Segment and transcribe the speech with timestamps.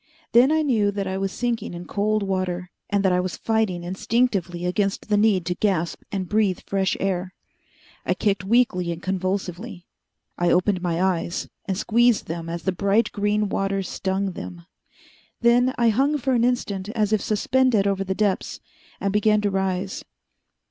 [0.31, 3.83] Then I knew that I was sinking in cold water, and that I was fighting
[3.83, 7.35] instinctively against the need to gasp and breathe fresh air.
[8.03, 9.85] I kicked weakly and convulsively.
[10.39, 14.65] I opened my eyes, and squeezed them as the bright green water stung them.
[15.41, 18.59] Then I hung for an instant as if suspended over the depths,
[18.99, 20.03] and began to rise.